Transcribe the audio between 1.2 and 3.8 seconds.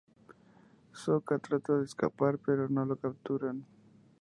trata de escapar, pero lo capturan.